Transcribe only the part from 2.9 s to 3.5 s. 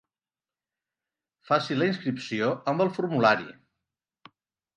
formulari.